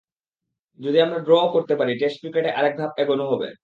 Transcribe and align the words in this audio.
যদি 0.79 0.97
আমরা 1.01 1.19
ড্র-ও 1.19 1.47
করতে 1.53 1.73
পারি, 1.75 1.91
টেস্ট 1.97 2.17
ক্রিকেটে 2.21 2.49
আরেকটা 2.51 2.79
ধাপ 2.79 2.91
এগোনো 2.97 3.23
হবে। 3.31 3.47